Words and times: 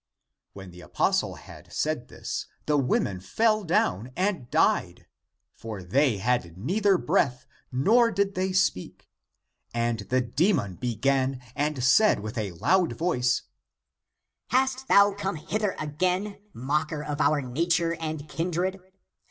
When 0.53 0.71
the 0.71 0.81
apostle 0.81 1.35
had 1.35 1.71
said 1.71 2.07
this, 2.07 2.47
the 2.65 2.75
women 2.75 3.19
fell 3.19 3.59
ACTS 3.61 3.63
OF 3.65 3.67
THOMAS 3.67 3.87
289 4.15 4.15
down 4.33 4.41
and 4.41 4.49
died. 4.49 5.05
For 5.53 5.83
they 5.83 6.17
had 6.17 6.57
neither 6.57 6.97
breath, 6.97 7.45
nor 7.71 8.09
did 8.09 8.33
they 8.33 8.51
speak. 8.51 9.07
And 9.75 9.99
the 10.09 10.21
demon 10.21 10.77
began 10.77 11.39
and 11.55 11.83
said 11.83 12.21
with 12.21 12.39
a 12.39 12.53
loud 12.53 12.93
voice," 12.93 13.43
Hast 14.47 14.87
thou 14.87 15.13
come 15.13 15.35
hither 15.35 15.75
again, 15.79 16.39
mocker 16.51 17.03
of 17.03 17.21
our 17.21 17.39
nature 17.43 17.95
and 17.99 18.27
kindred? 18.27 18.79